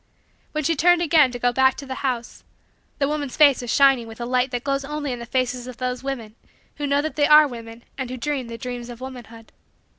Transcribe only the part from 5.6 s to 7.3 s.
of those women who know that they